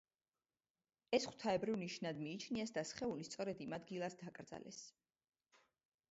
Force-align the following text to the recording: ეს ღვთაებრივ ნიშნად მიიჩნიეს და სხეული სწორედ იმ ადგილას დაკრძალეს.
ეს 1.17 1.25
ღვთაებრივ 1.33 1.75
ნიშნად 1.81 2.21
მიიჩნიეს 2.21 2.73
და 2.77 2.83
სხეული 2.91 3.27
სწორედ 3.27 3.61
იმ 3.65 3.75
ადგილას 3.79 4.17
დაკრძალეს. 4.23 4.81